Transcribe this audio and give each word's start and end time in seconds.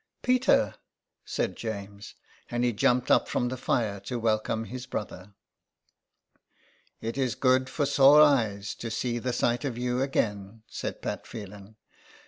Peter!" 0.23 0.73
said 1.35 1.55
James. 1.55 2.15
And 2.49 2.63
he 2.63 2.73
jumped 2.73 3.11
up 3.11 3.27
from 3.27 3.49
the 3.49 3.55
fire 3.55 3.99
to 3.99 4.17
welcome 4.17 4.65
his 4.65 4.87
brother. 4.87 5.35
"It 7.01 7.19
is 7.19 7.35
good 7.35 7.69
for 7.69 7.85
sore 7.85 8.19
eyes 8.23 8.73
to 8.73 8.89
see 8.89 9.19
the 9.19 9.31
sight 9.31 9.63
of 9.63 9.77
you 9.77 10.01
again," 10.01 10.63
said 10.67 11.03
Pat 11.03 11.27
Phelan. 11.27 11.75